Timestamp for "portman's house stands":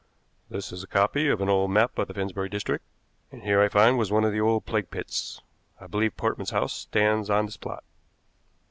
6.17-7.29